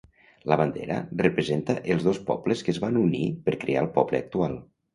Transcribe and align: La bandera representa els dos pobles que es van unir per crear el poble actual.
La 0.51 0.55
bandera 0.61 0.95
representa 1.21 1.75
els 1.97 2.07
dos 2.09 2.21
pobles 2.31 2.65
que 2.65 2.75
es 2.77 2.81
van 2.87 2.99
unir 3.05 3.23
per 3.47 3.59
crear 3.63 3.87
el 3.87 3.95
poble 4.03 4.27
actual. 4.27 4.61